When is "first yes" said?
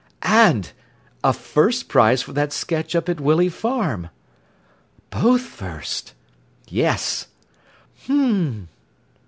5.43-7.27